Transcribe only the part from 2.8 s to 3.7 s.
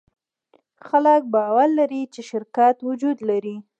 وجود لري.